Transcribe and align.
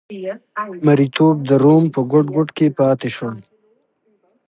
مریتوب 0.85 1.35
د 1.49 1.51
روم 1.63 1.83
په 1.93 1.99
ګوټ 2.11 2.25
ګوټ 2.35 2.49
کې 2.57 2.67
پاتې 2.79 3.09
شو. 3.15 3.29